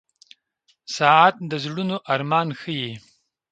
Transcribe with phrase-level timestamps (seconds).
[0.95, 2.91] •ساعت د زړونو ارمان ښيي.